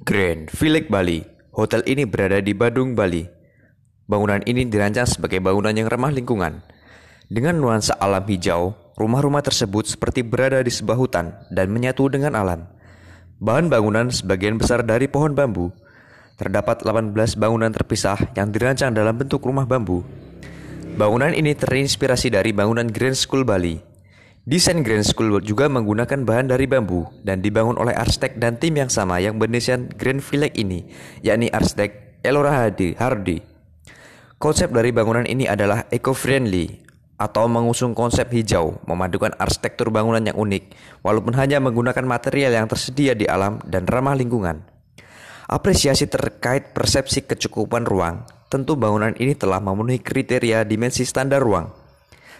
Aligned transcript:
Grand 0.00 0.48
Village 0.48 0.88
Bali. 0.88 1.20
Hotel 1.52 1.84
ini 1.84 2.08
berada 2.08 2.40
di 2.40 2.56
Badung, 2.56 2.96
Bali. 2.96 3.20
Bangunan 4.08 4.40
ini 4.48 4.64
dirancang 4.64 5.04
sebagai 5.04 5.44
bangunan 5.44 5.76
yang 5.76 5.92
ramah 5.92 6.08
lingkungan. 6.08 6.64
Dengan 7.28 7.60
nuansa 7.60 8.00
alam 8.00 8.24
hijau, 8.24 8.72
rumah-rumah 8.96 9.44
tersebut 9.44 9.84
seperti 9.84 10.24
berada 10.24 10.64
di 10.64 10.72
sebuah 10.72 10.96
hutan 10.96 11.36
dan 11.52 11.68
menyatu 11.68 12.08
dengan 12.08 12.32
alam. 12.32 12.64
Bahan 13.44 13.68
bangunan 13.68 14.08
sebagian 14.08 14.56
besar 14.56 14.88
dari 14.88 15.04
pohon 15.04 15.36
bambu. 15.36 15.68
Terdapat 16.40 16.80
18 16.80 17.36
bangunan 17.36 17.68
terpisah 17.68 18.16
yang 18.32 18.48
dirancang 18.56 18.96
dalam 18.96 19.20
bentuk 19.20 19.44
rumah 19.44 19.68
bambu. 19.68 20.00
Bangunan 20.96 21.36
ini 21.36 21.52
terinspirasi 21.52 22.32
dari 22.32 22.56
bangunan 22.56 22.88
Grand 22.88 23.20
School 23.20 23.44
Bali. 23.44 23.89
Desain 24.48 24.80
Grand 24.80 25.04
School 25.04 25.44
juga 25.44 25.68
menggunakan 25.68 26.24
bahan 26.24 26.48
dari 26.48 26.64
bambu 26.64 27.04
dan 27.20 27.44
dibangun 27.44 27.76
oleh 27.76 27.92
arsitek 27.92 28.40
dan 28.40 28.56
tim 28.56 28.72
yang 28.72 28.88
sama 28.88 29.20
yang 29.20 29.36
berinisial 29.36 29.84
Grand 30.00 30.24
Village 30.24 30.56
ini, 30.56 30.88
yakni 31.20 31.52
arsitek 31.52 32.24
Elora 32.24 32.64
Hadi 32.64 32.96
Hardy. 32.96 33.44
Konsep 34.40 34.72
dari 34.72 34.96
bangunan 34.96 35.28
ini 35.28 35.44
adalah 35.44 35.84
eco-friendly 35.92 36.80
atau 37.20 37.44
mengusung 37.52 37.92
konsep 37.92 38.32
hijau, 38.32 38.80
memadukan 38.88 39.36
arsitektur 39.36 39.92
bangunan 39.92 40.24
yang 40.24 40.40
unik, 40.40 40.72
walaupun 41.04 41.36
hanya 41.36 41.60
menggunakan 41.60 42.08
material 42.08 42.56
yang 42.56 42.64
tersedia 42.64 43.12
di 43.12 43.28
alam 43.28 43.60
dan 43.68 43.84
ramah 43.84 44.16
lingkungan. 44.16 44.64
Apresiasi 45.52 46.08
terkait 46.08 46.72
persepsi 46.72 47.28
kecukupan 47.28 47.84
ruang, 47.84 48.24
tentu 48.48 48.72
bangunan 48.72 49.12
ini 49.20 49.36
telah 49.36 49.60
memenuhi 49.60 50.00
kriteria 50.00 50.64
dimensi 50.64 51.04
standar 51.04 51.44
ruang. 51.44 51.68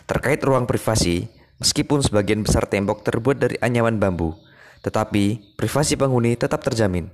Terkait 0.08 0.40
ruang 0.40 0.64
privasi, 0.64 1.28
Meskipun 1.60 2.00
sebagian 2.00 2.40
besar 2.40 2.64
tembok 2.64 3.04
terbuat 3.04 3.36
dari 3.36 3.56
anyaman 3.60 4.00
bambu, 4.00 4.32
tetapi 4.80 5.56
privasi 5.60 5.94
penghuni 5.94 6.32
tetap 6.32 6.64
terjamin. 6.64 7.12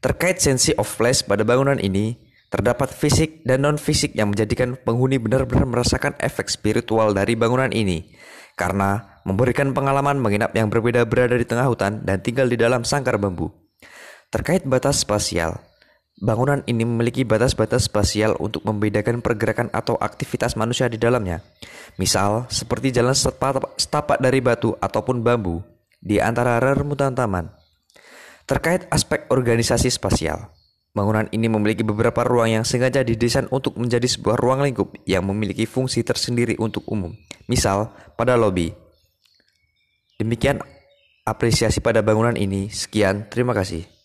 Terkait 0.00 0.40
sensi 0.40 0.72
of 0.80 0.88
place 0.96 1.20
pada 1.20 1.44
bangunan 1.44 1.76
ini, 1.76 2.16
terdapat 2.48 2.88
fisik 2.88 3.44
dan 3.44 3.68
non-fisik 3.68 4.16
yang 4.16 4.32
menjadikan 4.32 4.80
penghuni 4.80 5.20
benar-benar 5.20 5.68
merasakan 5.68 6.16
efek 6.24 6.48
spiritual 6.48 7.12
dari 7.12 7.36
bangunan 7.36 7.68
ini, 7.68 8.16
karena 8.56 9.20
memberikan 9.28 9.76
pengalaman 9.76 10.16
menginap 10.16 10.56
yang 10.56 10.72
berbeda 10.72 11.04
berada 11.04 11.36
di 11.36 11.44
tengah 11.44 11.68
hutan 11.68 12.00
dan 12.00 12.24
tinggal 12.24 12.48
di 12.48 12.56
dalam 12.56 12.80
sangkar 12.80 13.20
bambu. 13.20 13.52
Terkait 14.32 14.64
batas 14.64 15.04
spasial, 15.04 15.60
Bangunan 16.16 16.64
ini 16.64 16.88
memiliki 16.88 17.28
batas-batas 17.28 17.92
spasial 17.92 18.40
untuk 18.40 18.64
membedakan 18.64 19.20
pergerakan 19.20 19.68
atau 19.68 20.00
aktivitas 20.00 20.56
manusia 20.56 20.88
di 20.88 20.96
dalamnya. 20.96 21.44
Misal, 22.00 22.48
seperti 22.48 22.88
jalan 22.88 23.12
setapak 23.12 24.16
dari 24.24 24.40
batu 24.40 24.72
ataupun 24.80 25.20
bambu 25.20 25.60
di 26.00 26.16
antara 26.16 26.56
rerumutan 26.56 27.12
taman. 27.12 27.52
Terkait 28.48 28.88
aspek 28.88 29.28
organisasi 29.28 29.92
spasial, 29.92 30.48
bangunan 30.96 31.28
ini 31.36 31.52
memiliki 31.52 31.84
beberapa 31.84 32.24
ruang 32.24 32.48
yang 32.48 32.64
sengaja 32.64 33.04
didesain 33.04 33.44
untuk 33.52 33.76
menjadi 33.76 34.08
sebuah 34.08 34.40
ruang 34.40 34.64
lingkup 34.64 34.96
yang 35.04 35.20
memiliki 35.20 35.68
fungsi 35.68 36.00
tersendiri 36.00 36.56
untuk 36.56 36.88
umum. 36.88 37.12
Misal, 37.44 37.92
pada 38.16 38.40
lobi. 38.40 38.72
Demikian 40.16 40.64
apresiasi 41.28 41.84
pada 41.84 42.00
bangunan 42.00 42.40
ini. 42.40 42.72
Sekian, 42.72 43.28
terima 43.28 43.52
kasih. 43.52 43.95